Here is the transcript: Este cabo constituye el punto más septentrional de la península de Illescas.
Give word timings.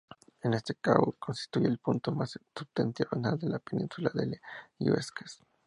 Este 0.41 0.73
cabo 0.73 1.13
constituye 1.19 1.67
el 1.67 1.77
punto 1.77 2.11
más 2.11 2.31
septentrional 2.31 3.37
de 3.37 3.49
la 3.49 3.59
península 3.59 4.09
de 4.15 4.41
Illescas. 4.79 5.43